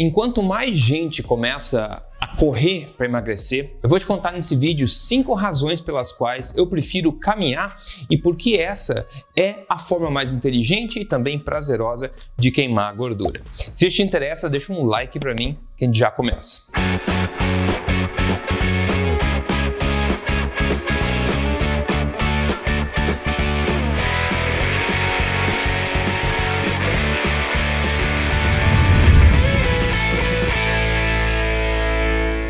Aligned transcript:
Enquanto 0.00 0.44
mais 0.44 0.78
gente 0.78 1.24
começa 1.24 2.00
a 2.22 2.36
correr 2.36 2.94
para 2.96 3.06
emagrecer, 3.06 3.76
eu 3.82 3.88
vou 3.88 3.98
te 3.98 4.06
contar 4.06 4.30
nesse 4.30 4.54
vídeo 4.54 4.86
cinco 4.86 5.34
razões 5.34 5.80
pelas 5.80 6.12
quais 6.12 6.56
eu 6.56 6.68
prefiro 6.68 7.12
caminhar 7.12 7.76
e 8.08 8.16
por 8.16 8.36
que 8.36 8.56
essa 8.56 9.08
é 9.36 9.64
a 9.68 9.76
forma 9.76 10.08
mais 10.08 10.30
inteligente 10.30 11.00
e 11.00 11.04
também 11.04 11.36
prazerosa 11.36 12.12
de 12.36 12.52
queimar 12.52 12.90
a 12.90 12.94
gordura. 12.94 13.42
Se 13.52 13.88
te 13.88 14.00
interessa, 14.00 14.48
deixa 14.48 14.72
um 14.72 14.84
like 14.84 15.18
para 15.18 15.34
mim 15.34 15.58
que 15.76 15.84
a 15.84 15.88
gente 15.88 15.98
já 15.98 16.12
começa. 16.12 16.62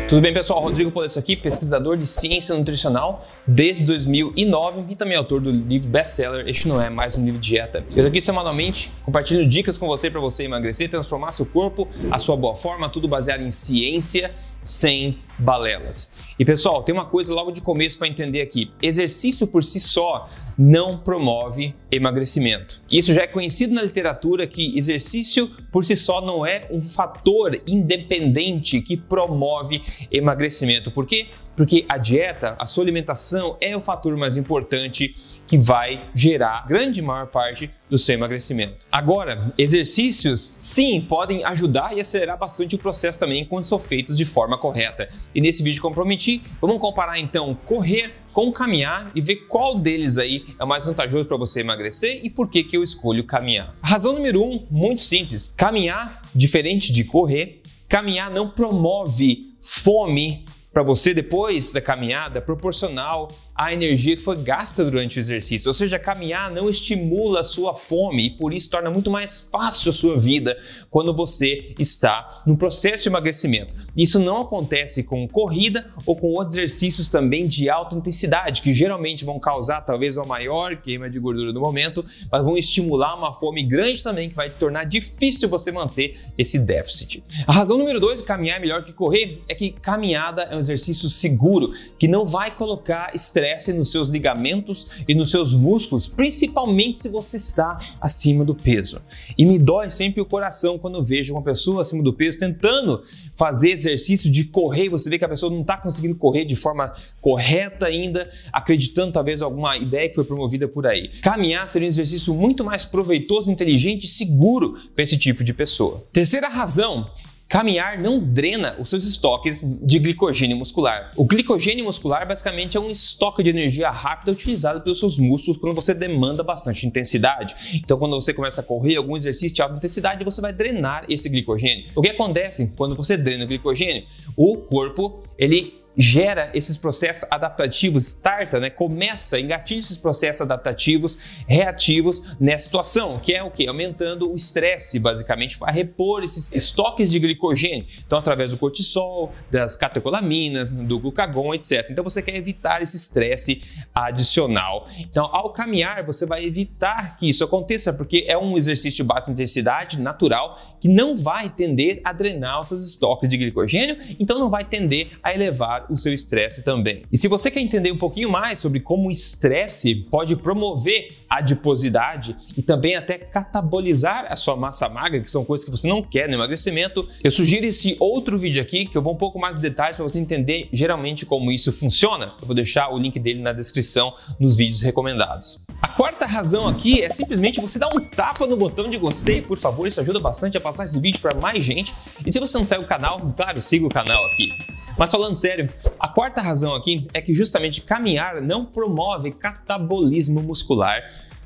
Tudo 0.09 0.21
bem, 0.21 0.33
pessoal? 0.33 0.59
Rodrigo 0.59 0.89
Polesso 0.89 1.19
aqui, 1.19 1.35
pesquisador 1.35 1.95
de 1.95 2.07
ciência 2.07 2.55
nutricional 2.55 3.23
desde 3.45 3.85
2009 3.85 4.85
e 4.89 4.95
também 4.95 5.15
autor 5.15 5.39
do 5.39 5.51
livro 5.51 5.87
best-seller 5.87 6.47
Este 6.47 6.67
Não 6.67 6.81
É 6.81 6.89
Mais 6.89 7.15
Um 7.15 7.23
Livro 7.23 7.39
de 7.39 7.47
Dieta. 7.47 7.85
Eu 7.95 8.01
tô 8.01 8.07
aqui 8.07 8.19
semanalmente 8.19 8.91
compartilhando 9.05 9.47
dicas 9.47 9.77
com 9.77 9.85
você 9.85 10.09
para 10.09 10.19
você 10.19 10.45
emagrecer, 10.45 10.89
transformar 10.89 11.31
seu 11.31 11.45
corpo, 11.45 11.87
a 12.09 12.17
sua 12.17 12.35
boa 12.35 12.55
forma, 12.55 12.89
tudo 12.89 13.07
baseado 13.07 13.41
em 13.41 13.51
ciência 13.51 14.33
sem 14.63 15.19
balelas. 15.37 16.17
E 16.39 16.43
pessoal, 16.43 16.81
tem 16.81 16.95
uma 16.95 17.05
coisa 17.05 17.31
logo 17.31 17.51
de 17.51 17.61
começo 17.61 17.99
para 17.99 18.07
entender 18.07 18.41
aqui: 18.41 18.71
exercício 18.81 19.45
por 19.45 19.63
si 19.63 19.79
só 19.79 20.27
não 20.59 20.97
promove 20.97 21.73
emagrecimento. 21.89 22.81
Isso 22.91 23.13
já 23.13 23.21
é 23.21 23.27
conhecido 23.27 23.73
na 23.73 23.81
literatura 23.81 24.45
que 24.45 24.77
exercício 24.77 25.49
por 25.71 25.85
si 25.85 25.95
só 25.95 26.19
não 26.19 26.45
é 26.45 26.67
um 26.69 26.81
fator 26.81 27.57
independente 27.65 28.81
que 28.81 28.97
promove 28.97 29.81
emagrecimento. 30.11 30.91
Por 30.91 31.05
quê? 31.05 31.27
Porque 31.55 31.85
a 31.89 31.97
dieta, 31.97 32.55
a 32.59 32.65
sua 32.65 32.83
alimentação 32.83 33.57
é 33.61 33.75
o 33.75 33.81
fator 33.81 34.15
mais 34.17 34.35
importante 34.35 35.15
que 35.47 35.57
vai 35.57 36.01
gerar 36.13 36.65
grande 36.67 37.01
maior 37.01 37.27
parte 37.27 37.71
do 37.89 37.97
seu 37.97 38.15
emagrecimento. 38.15 38.85
Agora, 38.91 39.53
exercícios 39.57 40.39
sim 40.59 41.01
podem 41.01 41.43
ajudar 41.43 41.95
e 41.95 41.99
acelerar 41.99 42.37
bastante 42.37 42.75
o 42.75 42.77
processo 42.77 43.19
também 43.19 43.43
quando 43.43 43.65
são 43.65 43.79
feitos 43.79 44.15
de 44.15 44.25
forma 44.25 44.57
correta. 44.57 45.09
E 45.33 45.41
nesse 45.41 45.63
vídeo 45.63 45.81
que 45.81 45.87
eu 45.87 45.91
prometi, 45.91 46.41
vamos 46.61 46.79
comparar 46.79 47.19
então 47.19 47.57
correr 47.65 48.13
com 48.39 48.53
caminhar 48.53 49.11
e 49.13 49.19
ver 49.19 49.35
qual 49.49 49.77
deles 49.77 50.17
aí 50.17 50.45
é 50.57 50.63
mais 50.63 50.85
vantajoso 50.85 51.27
para 51.27 51.35
você 51.35 51.59
emagrecer 51.59 52.21
e 52.23 52.29
por 52.29 52.49
que, 52.49 52.63
que 52.63 52.77
eu 52.77 52.81
escolho 52.81 53.25
caminhar. 53.25 53.75
Razão 53.81 54.13
número 54.13 54.41
um, 54.41 54.65
muito 54.71 55.01
simples: 55.01 55.49
caminhar, 55.49 56.21
diferente 56.33 56.93
de 56.93 57.03
correr, 57.03 57.61
caminhar 57.89 58.31
não 58.31 58.49
promove 58.49 59.49
fome 59.61 60.45
para 60.71 60.83
você 60.83 61.13
depois 61.13 61.73
da 61.73 61.81
caminhada 61.81 62.41
proporcional 62.41 63.27
à 63.59 63.73
energia 63.73 64.15
que 64.15 64.23
foi 64.23 64.37
gasta 64.37 64.85
durante 64.85 65.17
o 65.17 65.19
exercício. 65.19 65.67
Ou 65.67 65.73
seja, 65.73 65.99
caminhar 65.99 66.49
não 66.49 66.69
estimula 66.69 67.41
a 67.41 67.43
sua 67.43 67.73
fome 67.73 68.27
e 68.27 68.29
por 68.29 68.53
isso 68.53 68.69
torna 68.69 68.89
muito 68.89 69.11
mais 69.11 69.49
fácil 69.51 69.91
a 69.91 69.93
sua 69.93 70.17
vida 70.17 70.57
quando 70.89 71.13
você 71.13 71.75
está 71.77 72.41
no 72.47 72.55
processo 72.55 73.03
de 73.03 73.09
emagrecimento. 73.09 73.73
Isso 73.97 74.17
não 74.17 74.37
acontece 74.37 75.03
com 75.03 75.27
corrida 75.27 75.91
ou 76.05 76.15
com 76.15 76.27
outros 76.27 76.55
exercícios 76.55 77.09
também 77.09 77.49
de 77.49 77.69
alta 77.69 77.97
intensidade, 77.97 78.61
que 78.61 78.73
geralmente 78.73 79.25
vão 79.25 79.37
causar 79.37 79.81
talvez 79.81 80.15
uma 80.15 80.25
maior 80.25 80.77
queima 80.77 81.09
de 81.09 81.19
gordura 81.19 81.51
no 81.51 81.59
momento, 81.59 82.05
mas 82.31 82.41
vão 82.41 82.57
estimular 82.57 83.13
uma 83.15 83.33
fome 83.33 83.61
grande 83.61 84.01
também 84.01 84.29
que 84.29 84.35
vai 84.35 84.49
tornar 84.49 84.85
difícil 84.85 85.49
você 85.49 85.69
manter 85.69 86.15
esse 86.37 86.59
déficit. 86.59 87.21
A 87.45 87.51
razão 87.51 87.77
número 87.77 87.99
dois, 87.99 88.21
caminhar 88.21 88.55
é 88.55 88.61
melhor 88.61 88.85
que 88.85 88.93
correr, 88.93 89.43
é 89.49 89.53
que 89.53 89.71
caminhada 89.71 90.43
é 90.43 90.55
um 90.55 90.59
exercício 90.59 91.09
seguro 91.09 91.73
que 91.97 92.07
não 92.07 92.25
vai 92.25 92.51
colocar 92.51 93.13
estresse 93.13 93.48
nos 93.73 93.91
seus 93.91 94.09
ligamentos 94.09 94.91
e 95.07 95.15
nos 95.15 95.31
seus 95.31 95.53
músculos, 95.53 96.07
principalmente 96.07 96.97
se 96.97 97.09
você 97.09 97.37
está 97.37 97.75
acima 97.99 98.43
do 98.43 98.55
peso. 98.55 99.01
E 99.37 99.45
me 99.45 99.57
dói 99.57 99.89
sempre 99.89 100.21
o 100.21 100.25
coração 100.25 100.77
quando 100.77 101.03
vejo 101.03 101.33
uma 101.33 101.41
pessoa 101.41 101.81
acima 101.81 102.03
do 102.03 102.13
peso 102.13 102.39
tentando 102.39 103.03
fazer 103.35 103.71
exercício 103.71 104.31
de 104.31 104.43
correr 104.45 104.85
e 104.85 104.89
você 104.89 105.09
vê 105.09 105.17
que 105.17 105.25
a 105.25 105.29
pessoa 105.29 105.51
não 105.51 105.61
está 105.61 105.77
conseguindo 105.77 106.15
correr 106.15 106.45
de 106.45 106.55
forma 106.55 106.93
correta 107.21 107.85
ainda, 107.85 108.29
acreditando 108.51 109.13
talvez 109.13 109.41
alguma 109.41 109.77
ideia 109.77 110.09
que 110.09 110.15
foi 110.15 110.23
promovida 110.23 110.67
por 110.67 110.85
aí. 110.85 111.09
Caminhar 111.21 111.67
seria 111.67 111.87
um 111.87 111.89
exercício 111.89 112.33
muito 112.33 112.63
mais 112.63 112.83
proveitoso, 112.85 113.51
inteligente 113.51 114.03
e 114.03 114.07
seguro 114.07 114.77
para 114.93 115.03
esse 115.03 115.17
tipo 115.17 115.43
de 115.43 115.53
pessoa. 115.53 116.03
Terceira 116.11 116.49
razão 116.49 117.09
Caminhar 117.49 117.97
não 117.97 118.19
drena 118.19 118.75
os 118.77 118.91
seus 118.91 119.05
estoques 119.05 119.59
de 119.81 119.97
glicogênio 119.97 120.55
muscular. 120.55 121.09
O 121.17 121.25
glicogênio 121.25 121.83
muscular 121.83 122.27
basicamente 122.27 122.77
é 122.77 122.79
um 122.79 122.91
estoque 122.91 123.41
de 123.41 123.49
energia 123.49 123.89
rápida 123.89 124.31
utilizado 124.31 124.81
pelos 124.81 124.99
seus 124.99 125.17
músculos 125.17 125.59
quando 125.59 125.73
você 125.73 125.95
demanda 125.95 126.43
bastante 126.43 126.85
intensidade. 126.85 127.55
Então, 127.73 127.97
quando 127.97 128.13
você 128.13 128.35
começa 128.35 128.61
a 128.61 128.63
correr 128.63 128.97
algum 128.97 129.17
exercício 129.17 129.55
de 129.55 129.63
alta 129.63 129.77
intensidade, 129.77 130.23
você 130.23 130.39
vai 130.41 130.53
drenar 130.53 131.05
esse 131.09 131.27
glicogênio. 131.27 131.85
O 131.95 132.03
que 132.03 132.09
acontece 132.09 132.75
quando 132.77 132.95
você 132.95 133.17
drena 133.17 133.45
o 133.45 133.47
glicogênio? 133.47 134.03
O 134.37 134.57
corpo 134.57 135.23
ele 135.35 135.78
gera 135.97 136.49
esses 136.53 136.77
processos 136.77 137.27
adaptativos, 137.31 138.05
starta, 138.05 138.59
né, 138.59 138.69
começa, 138.69 139.39
engatilha 139.39 139.79
esses 139.79 139.97
processos 139.97 140.41
adaptativos 140.41 141.19
reativos 141.47 142.37
nessa 142.39 142.65
situação, 142.65 143.19
que 143.19 143.33
é 143.33 143.43
o 143.43 143.51
que? 143.51 143.67
Aumentando 143.67 144.31
o 144.31 144.35
estresse, 144.35 144.99
basicamente, 144.99 145.57
para 145.57 145.71
repor 145.71 146.23
esses 146.23 146.53
estoques 146.53 147.11
de 147.11 147.19
glicogênio. 147.19 147.85
Então, 148.05 148.17
através 148.17 148.51
do 148.51 148.57
cortisol, 148.57 149.33
das 149.51 149.75
catecolaminas, 149.75 150.71
do 150.71 150.99
glucagon, 150.99 151.53
etc. 151.53 151.87
Então, 151.89 152.03
você 152.03 152.21
quer 152.21 152.35
evitar 152.35 152.81
esse 152.81 152.95
estresse 152.95 153.61
adicional. 153.93 154.87
Então, 154.99 155.29
ao 155.33 155.51
caminhar, 155.51 156.05
você 156.05 156.25
vai 156.25 156.45
evitar 156.45 157.17
que 157.17 157.29
isso 157.29 157.43
aconteça, 157.43 157.93
porque 157.93 158.25
é 158.27 158.37
um 158.37 158.57
exercício 158.57 158.97
de 158.97 159.03
baixa 159.03 159.31
intensidade 159.31 159.99
natural 159.99 160.59
que 160.79 160.87
não 160.87 161.15
vai 161.15 161.49
tender 161.49 162.01
a 162.03 162.13
drenar 162.13 162.61
os 162.61 162.69
seus 162.69 162.87
estoques 162.87 163.29
de 163.29 163.37
glicogênio, 163.37 163.97
então 164.19 164.39
não 164.39 164.49
vai 164.49 164.63
tender 164.63 165.09
a 165.21 165.33
elevar 165.33 165.78
o 165.89 165.97
seu 165.97 166.13
estresse 166.13 166.63
também. 166.63 167.03
E 167.11 167.17
se 167.17 167.27
você 167.27 167.51
quer 167.51 167.61
entender 167.61 167.91
um 167.91 167.97
pouquinho 167.97 168.29
mais 168.29 168.59
sobre 168.59 168.79
como 168.79 169.07
o 169.07 169.11
estresse 169.11 169.95
pode 169.95 170.35
promover 170.35 171.09
adiposidade 171.29 172.35
e 172.57 172.61
também 172.61 172.95
até 172.95 173.17
catabolizar 173.17 174.25
a 174.29 174.35
sua 174.35 174.55
massa 174.55 174.89
magra, 174.89 175.19
que 175.19 175.29
são 175.29 175.45
coisas 175.45 175.63
que 175.63 175.71
você 175.71 175.87
não 175.87 176.01
quer 176.01 176.27
no 176.27 176.33
emagrecimento, 176.33 177.07
eu 177.23 177.31
sugiro 177.31 177.65
esse 177.65 177.95
outro 177.99 178.37
vídeo 178.37 178.61
aqui 178.61 178.85
que 178.85 178.97
eu 178.97 179.01
vou 179.01 179.13
um 179.13 179.17
pouco 179.17 179.37
mais 179.39 179.55
de 179.55 179.61
detalhes 179.61 179.95
para 179.95 180.03
você 180.03 180.19
entender 180.19 180.67
geralmente 180.73 181.25
como 181.25 181.51
isso 181.51 181.71
funciona. 181.71 182.33
Eu 182.41 182.47
vou 182.47 182.55
deixar 182.55 182.89
o 182.89 182.97
link 182.97 183.19
dele 183.19 183.41
na 183.41 183.53
descrição 183.53 184.13
nos 184.39 184.57
vídeos 184.57 184.81
recomendados. 184.81 185.65
A 185.81 185.87
quarta 185.87 186.25
razão 186.25 186.67
aqui 186.67 187.01
é 187.01 187.09
simplesmente 187.09 187.61
você 187.61 187.77
dar 187.77 187.89
um 187.95 187.99
tapa 187.99 188.45
no 188.47 188.57
botão 188.57 188.89
de 188.89 188.97
gostei, 188.97 189.41
por 189.41 189.57
favor, 189.57 189.87
isso 189.87 190.01
ajuda 190.01 190.19
bastante 190.19 190.57
a 190.57 190.61
passar 190.61 190.85
esse 190.85 190.99
vídeo 190.99 191.19
para 191.19 191.35
mais 191.35 191.63
gente. 191.63 191.93
E 192.25 192.31
se 192.31 192.39
você 192.39 192.57
não 192.57 192.65
segue 192.65 192.83
o 192.83 192.87
canal, 192.87 193.19
claro, 193.35 193.61
siga 193.61 193.85
o 193.85 193.89
canal 193.89 194.25
aqui. 194.25 194.49
Mas 194.99 195.11
falando 195.11 195.33
sério, 195.33 195.69
a 195.97 196.09
quarta 196.09 196.41
razão 196.41 196.75
aqui 196.75 197.07
é 197.13 197.21
que 197.21 197.33
justamente 197.33 197.83
caminhar 197.83 198.41
não 198.41 198.65
promove 198.65 199.31
catabolismo 199.31 200.43
muscular 200.43 201.01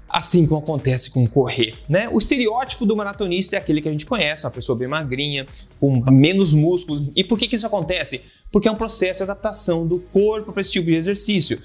assim 0.09 0.45
como 0.45 0.61
acontece 0.61 1.09
com 1.09 1.25
correr, 1.27 1.73
né? 1.89 2.07
O 2.11 2.19
estereótipo 2.19 2.85
do 2.85 2.95
maratonista 2.95 3.55
é 3.55 3.59
aquele 3.59 3.81
que 3.81 3.89
a 3.89 3.91
gente 3.91 4.05
conhece, 4.05 4.45
uma 4.45 4.51
pessoa 4.51 4.77
bem 4.77 4.87
magrinha, 4.87 5.43
com 5.79 6.03
menos 6.11 6.53
músculos. 6.53 7.09
E 7.15 7.23
por 7.23 7.39
que, 7.39 7.47
que 7.47 7.55
isso 7.55 7.65
acontece? 7.65 8.23
Porque 8.51 8.67
é 8.67 8.71
um 8.71 8.75
processo 8.75 9.17
de 9.17 9.23
adaptação 9.23 9.87
do 9.87 9.99
corpo 9.99 10.51
para 10.51 10.61
esse 10.61 10.71
tipo 10.71 10.85
de 10.85 10.93
exercício. 10.93 11.59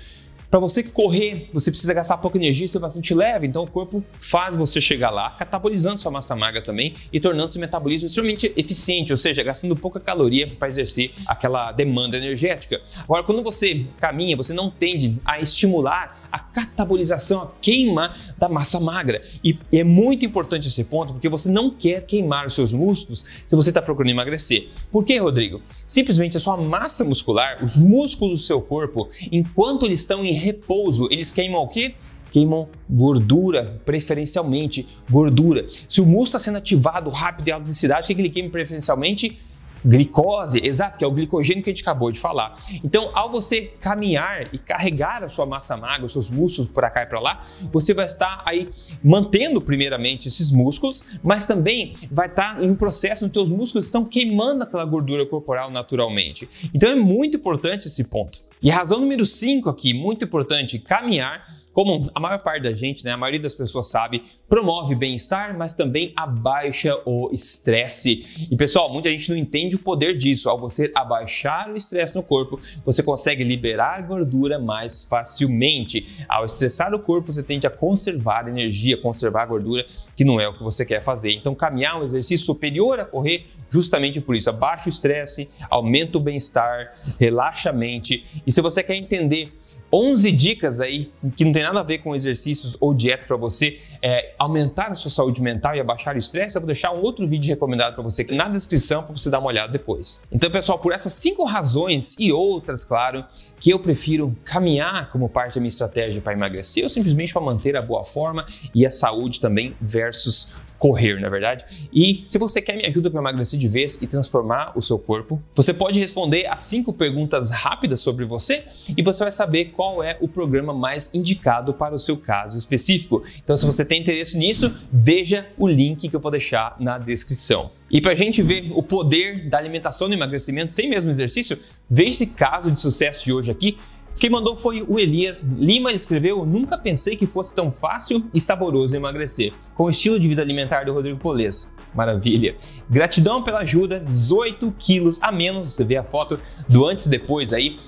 Para 0.50 0.58
você 0.58 0.82
correr, 0.82 1.50
você 1.52 1.70
precisa 1.70 1.92
gastar 1.92 2.16
pouca 2.16 2.38
energia 2.38 2.64
e 2.64 2.68
ser 2.68 2.78
bastante 2.78 3.12
leve, 3.12 3.46
então 3.46 3.64
o 3.64 3.70
corpo 3.70 4.02
faz 4.18 4.56
você 4.56 4.80
chegar 4.80 5.10
lá, 5.10 5.28
catabolizando 5.30 6.00
sua 6.00 6.10
massa 6.10 6.34
magra 6.34 6.62
também 6.62 6.94
e 7.12 7.20
tornando 7.20 7.52
seu 7.52 7.60
metabolismo 7.60 8.06
extremamente 8.06 8.50
eficiente, 8.56 9.12
ou 9.12 9.18
seja, 9.18 9.42
gastando 9.42 9.76
pouca 9.76 10.00
caloria 10.00 10.46
para 10.58 10.68
exercer 10.68 11.12
aquela 11.26 11.70
demanda 11.70 12.16
energética. 12.16 12.80
Agora, 13.04 13.22
quando 13.22 13.42
você 13.42 13.84
caminha, 13.98 14.36
você 14.36 14.54
não 14.54 14.70
tende 14.70 15.18
a 15.22 15.38
estimular 15.38 16.17
a 16.30 16.38
catabolização, 16.38 17.42
a 17.42 17.46
queima 17.60 18.10
da 18.36 18.48
massa 18.48 18.78
magra. 18.80 19.22
E 19.42 19.58
é 19.72 19.84
muito 19.84 20.24
importante 20.24 20.68
esse 20.68 20.84
ponto 20.84 21.12
porque 21.12 21.28
você 21.28 21.50
não 21.50 21.70
quer 21.70 22.04
queimar 22.06 22.46
os 22.46 22.54
seus 22.54 22.72
músculos 22.72 23.24
se 23.46 23.56
você 23.56 23.70
está 23.70 23.82
procurando 23.82 24.10
emagrecer. 24.10 24.68
Por 24.90 25.04
quê, 25.04 25.18
Rodrigo? 25.18 25.60
Simplesmente 25.86 26.36
a 26.36 26.40
sua 26.40 26.56
massa 26.56 27.04
muscular, 27.04 27.62
os 27.64 27.76
músculos 27.76 28.40
do 28.40 28.46
seu 28.46 28.60
corpo, 28.60 29.08
enquanto 29.30 29.86
eles 29.86 30.00
estão 30.00 30.24
em 30.24 30.32
repouso, 30.32 31.08
eles 31.10 31.32
queimam 31.32 31.62
o 31.62 31.68
quê? 31.68 31.94
queimam 32.30 32.68
gordura, 32.88 33.80
preferencialmente 33.84 34.86
gordura. 35.10 35.66
Se 35.88 36.00
o 36.00 36.04
músculo 36.04 36.26
está 36.26 36.38
sendo 36.38 36.58
ativado 36.58 37.10
rápido 37.10 37.48
e 37.48 37.52
alta 37.52 37.64
intensidade, 37.64 38.04
o 38.04 38.14
que 38.14 38.20
ele 38.20 38.30
queima 38.30 38.50
preferencialmente? 38.50 39.38
Glicose, 39.84 40.60
exato, 40.64 40.98
que 40.98 41.04
é 41.04 41.06
o 41.06 41.12
glicogênio 41.12 41.62
que 41.62 41.70
a 41.70 41.72
gente 41.72 41.82
acabou 41.82 42.10
de 42.10 42.20
falar. 42.20 42.58
Então, 42.84 43.10
ao 43.14 43.30
você 43.30 43.72
caminhar 43.80 44.46
e 44.52 44.58
carregar 44.58 45.22
a 45.22 45.28
sua 45.28 45.46
massa 45.46 45.76
magra, 45.76 46.06
os 46.06 46.12
seus 46.12 46.30
músculos 46.30 46.70
para 46.70 46.90
cá 46.90 47.02
e 47.02 47.06
para 47.06 47.20
lá, 47.20 47.42
você 47.70 47.94
vai 47.94 48.06
estar 48.06 48.42
aí 48.46 48.68
mantendo 49.02 49.60
primeiramente 49.60 50.28
esses 50.28 50.50
músculos, 50.50 51.06
mas 51.22 51.46
também 51.46 51.96
vai 52.10 52.26
estar 52.26 52.62
em 52.62 52.70
um 52.70 52.74
processo 52.74 53.24
onde 53.24 53.38
os 53.38 53.48
músculos 53.48 53.86
estão 53.86 54.04
queimando 54.04 54.64
aquela 54.64 54.84
gordura 54.84 55.24
corporal 55.26 55.70
naturalmente. 55.70 56.70
Então 56.74 56.90
é 56.90 56.94
muito 56.94 57.36
importante 57.36 57.86
esse 57.86 58.04
ponto. 58.04 58.48
E 58.62 58.70
razão 58.70 59.00
número 59.00 59.24
5 59.24 59.68
aqui, 59.68 59.94
muito 59.94 60.24
importante, 60.24 60.78
caminhar 60.78 61.58
como 61.78 62.00
a 62.12 62.18
maior 62.18 62.42
parte 62.42 62.64
da 62.64 62.72
gente, 62.72 63.04
né, 63.04 63.12
a 63.12 63.16
maioria 63.16 63.38
das 63.38 63.54
pessoas 63.54 63.88
sabe, 63.88 64.24
promove 64.48 64.96
bem-estar, 64.96 65.56
mas 65.56 65.74
também 65.74 66.12
abaixa 66.16 67.00
o 67.04 67.30
estresse. 67.32 68.48
E 68.50 68.56
pessoal, 68.56 68.92
muita 68.92 69.08
gente 69.10 69.30
não 69.30 69.36
entende 69.36 69.76
o 69.76 69.78
poder 69.78 70.18
disso. 70.18 70.50
Ao 70.50 70.58
você 70.58 70.90
abaixar 70.92 71.70
o 71.70 71.76
estresse 71.76 72.16
no 72.16 72.22
corpo, 72.24 72.58
você 72.84 73.00
consegue 73.00 73.44
liberar 73.44 74.02
gordura 74.02 74.58
mais 74.58 75.04
facilmente. 75.04 76.04
Ao 76.28 76.44
estressar 76.44 76.92
o 76.92 76.98
corpo, 76.98 77.32
você 77.32 77.44
tende 77.44 77.64
a 77.64 77.70
conservar 77.70 78.48
energia, 78.48 78.96
conservar 78.96 79.46
gordura, 79.46 79.86
que 80.16 80.24
não 80.24 80.40
é 80.40 80.48
o 80.48 80.54
que 80.54 80.64
você 80.64 80.84
quer 80.84 81.00
fazer. 81.00 81.30
Então, 81.30 81.54
caminhar 81.54 81.94
é 81.94 81.98
um 82.00 82.02
exercício 82.02 82.44
superior 82.44 82.98
a 82.98 83.04
correr 83.04 83.46
justamente 83.70 84.20
por 84.20 84.36
isso. 84.36 84.50
Abaixa 84.50 84.86
o 84.86 84.88
estresse, 84.88 85.48
aumenta 85.70 86.18
o 86.18 86.20
bem-estar, 86.20 86.92
relaxa 87.18 87.70
a 87.70 87.72
mente. 87.72 88.42
E 88.46 88.52
se 88.52 88.60
você 88.60 88.82
quer 88.82 88.96
entender 88.96 89.52
11 89.92 90.32
dicas 90.32 90.80
aí 90.80 91.10
que 91.34 91.44
não 91.44 91.52
tem 91.52 91.62
nada 91.62 91.80
a 91.80 91.82
ver 91.82 91.98
com 91.98 92.14
exercícios 92.14 92.76
ou 92.80 92.92
dieta 92.92 93.26
para 93.26 93.36
você 93.36 93.78
é, 94.02 94.34
aumentar 94.38 94.92
a 94.92 94.94
sua 94.94 95.10
saúde 95.10 95.40
mental 95.40 95.74
e 95.74 95.80
abaixar 95.80 96.14
o 96.14 96.18
estresse, 96.18 96.56
eu 96.56 96.60
vou 96.60 96.66
deixar 96.66 96.92
um 96.92 97.00
outro 97.00 97.26
vídeo 97.26 97.48
recomendado 97.48 97.94
para 97.94 98.02
você 98.02 98.26
na 98.30 98.48
descrição 98.48 99.02
para 99.02 99.16
você 99.16 99.30
dar 99.30 99.38
uma 99.38 99.48
olhada 99.48 99.72
depois. 99.72 100.22
Então, 100.30 100.50
pessoal, 100.50 100.78
por 100.78 100.92
essas 100.92 101.14
cinco 101.14 101.44
razões 101.44 102.16
e 102.18 102.30
outras, 102.30 102.84
claro, 102.84 103.24
que 103.58 103.70
eu 103.70 103.78
prefiro 103.78 104.36
caminhar 104.44 105.10
como 105.10 105.28
parte 105.28 105.54
da 105.54 105.60
minha 105.60 105.68
estratégia 105.68 106.20
para 106.20 106.34
emagrecer 106.34 106.84
ou 106.84 106.90
simplesmente 106.90 107.32
para 107.32 107.42
manter 107.42 107.76
a 107.76 107.82
boa 107.82 108.04
forma 108.04 108.44
e 108.74 108.86
a 108.86 108.90
saúde 108.90 109.40
também 109.40 109.74
versus 109.80 110.52
correr, 110.78 111.20
na 111.20 111.26
é 111.26 111.30
verdade. 111.30 111.64
E 111.92 112.22
se 112.24 112.38
você 112.38 112.62
quer 112.62 112.76
me 112.76 112.86
ajuda 112.86 113.10
para 113.10 113.20
emagrecer 113.20 113.58
de 113.58 113.68
vez 113.68 114.00
e 114.00 114.06
transformar 114.06 114.72
o 114.76 114.80
seu 114.80 114.98
corpo, 114.98 115.42
você 115.54 115.74
pode 115.74 115.98
responder 115.98 116.46
as 116.46 116.62
cinco 116.62 116.92
perguntas 116.92 117.50
rápidas 117.50 118.00
sobre 118.00 118.24
você 118.24 118.64
e 118.96 119.02
você 119.02 119.24
vai 119.24 119.32
saber 119.32 119.66
qual 119.66 120.02
é 120.02 120.16
o 120.20 120.28
programa 120.28 120.72
mais 120.72 121.14
indicado 121.14 121.74
para 121.74 121.94
o 121.94 121.98
seu 121.98 122.16
caso 122.16 122.56
específico. 122.56 123.22
Então, 123.42 123.56
se 123.56 123.66
você 123.66 123.84
tem 123.84 124.00
interesse 124.00 124.38
nisso, 124.38 124.72
veja 124.92 125.46
o 125.58 125.66
link 125.66 126.08
que 126.08 126.14
eu 126.14 126.20
vou 126.20 126.30
deixar 126.30 126.76
na 126.78 126.96
descrição. 126.96 127.70
E 127.90 128.00
para 128.00 128.12
a 128.12 128.16
gente 128.16 128.42
ver 128.42 128.70
o 128.74 128.82
poder 128.82 129.48
da 129.48 129.58
alimentação 129.58 130.08
no 130.08 130.14
emagrecimento 130.14 130.70
sem 130.70 130.88
mesmo 130.88 131.10
exercício, 131.10 131.58
veja 131.88 132.10
esse 132.10 132.26
caso 132.28 132.70
de 132.70 132.78
sucesso 132.78 133.24
de 133.24 133.32
hoje 133.32 133.50
aqui 133.50 133.78
quem 134.18 134.30
mandou 134.30 134.56
foi 134.56 134.82
o 134.82 134.98
Elias 134.98 135.40
Lima, 135.40 135.92
escreveu: 135.92 136.44
Nunca 136.44 136.76
pensei 136.76 137.16
que 137.16 137.26
fosse 137.26 137.54
tão 137.54 137.70
fácil 137.70 138.24
e 138.34 138.40
saboroso 138.40 138.96
emagrecer, 138.96 139.52
com 139.74 139.84
o 139.84 139.90
estilo 139.90 140.18
de 140.18 140.28
vida 140.28 140.42
alimentar 140.42 140.84
do 140.84 140.92
Rodrigo 140.92 141.18
Polesso. 141.18 141.74
Maravilha. 141.94 142.56
Gratidão 142.88 143.42
pela 143.42 143.60
ajuda, 143.60 143.98
18 144.00 144.74
quilos 144.78 145.18
a 145.22 145.32
menos. 145.32 145.72
Você 145.72 145.84
vê 145.84 145.96
a 145.96 146.04
foto 146.04 146.38
do 146.68 146.86
antes 146.86 147.06
e 147.06 147.10
depois 147.10 147.52
aí. 147.52 147.78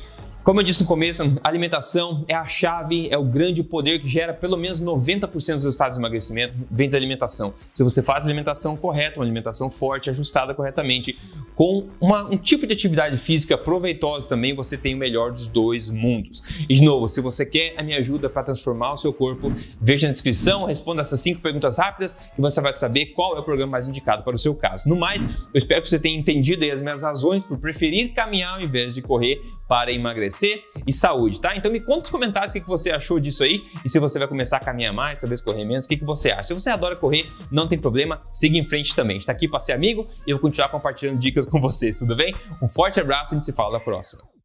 Como 0.51 0.59
eu 0.59 0.65
disse 0.65 0.81
no 0.81 0.89
começo, 0.89 1.23
alimentação 1.45 2.25
é 2.27 2.35
a 2.35 2.45
chave, 2.45 3.09
é 3.09 3.17
o 3.17 3.23
grande 3.23 3.63
poder 3.63 4.01
que 4.01 4.09
gera 4.09 4.35
pelo 4.35 4.57
menos 4.57 4.83
90% 4.83 5.31
dos 5.31 5.47
resultados 5.47 5.97
de 5.97 6.01
emagrecimento, 6.01 6.55
vem 6.69 6.89
da 6.89 6.97
alimentação. 6.97 7.55
Se 7.73 7.85
você 7.85 8.03
faz 8.03 8.25
alimentação 8.25 8.77
correta, 8.77 9.21
uma 9.21 9.25
alimentação 9.25 9.71
forte, 9.71 10.11
ajustada 10.11 10.53
corretamente, 10.53 11.17
com 11.55 11.87
uma, 12.01 12.25
um 12.25 12.37
tipo 12.37 12.67
de 12.67 12.73
atividade 12.73 13.17
física 13.17 13.57
proveitosa 13.57 14.29
também, 14.29 14.53
você 14.53 14.77
tem 14.77 14.93
o 14.97 14.99
melhor 14.99 15.31
dos 15.31 15.47
dois 15.47 15.89
mundos. 15.89 16.43
E 16.69 16.75
de 16.75 16.83
novo, 16.83 17.07
se 17.07 17.21
você 17.21 17.47
quer 17.47 17.75
a 17.77 17.83
minha 17.85 17.99
ajuda 17.99 18.29
para 18.29 18.43
transformar 18.43 18.95
o 18.95 18.97
seu 18.97 19.13
corpo, 19.13 19.53
veja 19.81 20.09
na 20.09 20.13
descrição, 20.13 20.65
responda 20.65 21.03
essas 21.03 21.21
cinco 21.21 21.41
perguntas 21.41 21.79
rápidas 21.79 22.15
que 22.35 22.41
você 22.41 22.61
vai 22.61 22.73
saber 22.73 23.07
qual 23.15 23.37
é 23.37 23.39
o 23.39 23.45
programa 23.45 23.71
mais 23.71 23.87
indicado 23.87 24.25
para 24.25 24.35
o 24.35 24.39
seu 24.39 24.57
caso. 24.57 24.89
No 24.89 24.97
mais, 24.97 25.23
eu 25.23 25.59
espero 25.59 25.81
que 25.81 25.89
você 25.89 25.99
tenha 26.01 26.19
entendido 26.19 26.65
as 26.65 26.83
minhas 26.83 27.05
razões 27.05 27.45
por 27.45 27.57
preferir 27.57 28.13
caminhar 28.15 28.55
ao 28.55 28.61
invés 28.61 28.95
de 28.95 29.03
correr 29.03 29.41
para 29.69 29.93
emagrecer 29.93 30.40
e 30.87 30.93
saúde, 30.93 31.41
tá? 31.41 31.57
Então 31.57 31.71
me 31.71 31.81
conta 31.81 32.01
nos 32.01 32.11
comentários 32.11 32.53
o 32.53 32.61
que 32.61 32.67
você 32.67 32.91
achou 32.91 33.19
disso 33.21 33.43
aí 33.43 33.63
e 33.85 33.89
se 33.89 33.99
você 33.99 34.19
vai 34.19 34.29
começar 34.29 34.57
a 34.57 34.61
caminhar 34.61 34.93
mais, 34.93 35.21
talvez 35.21 35.41
correr 35.41 35.65
menos, 35.65 35.87
o 35.87 35.89
que 35.89 35.97
você 36.05 36.31
acha. 36.31 36.45
Se 36.45 36.55
você 36.55 36.71
adora 36.71 36.97
correr, 36.97 37.27
não 37.51 37.67
tem 37.67 37.79
problema, 37.79 38.23
siga 38.31 38.57
em 38.57 38.65
frente 38.65 38.95
também. 38.95 39.17
Está 39.17 39.33
aqui 39.33 39.49
para 39.49 39.61
ser 39.61 39.73
amigo 39.73 40.07
e 40.27 40.31
eu 40.31 40.37
vou 40.37 40.43
continuar 40.43 40.69
compartilhando 40.69 41.19
dicas 41.19 41.47
com 41.47 41.61
vocês, 41.61 41.99
tudo 41.99 42.17
bem? 42.17 42.35
Um 42.63 42.69
forte 42.69 43.01
abraço 43.01 43.33
e 43.33 43.37
a 43.37 43.39
gente 43.39 43.47
se 43.47 43.53
fala 43.53 43.73
na 43.73 43.81
próxima. 43.81 44.40